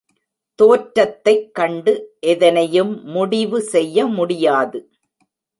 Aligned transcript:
தோற்றத்தைக் 0.59 1.53
கண்டு 1.53 1.93
எதனையும் 2.27 3.03
முடிவு 3.03 3.61
செய்ய 3.61 4.07
முடியாது. 4.07 4.81